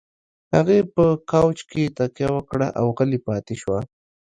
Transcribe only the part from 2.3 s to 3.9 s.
وکړه او غلې پاتې شوه.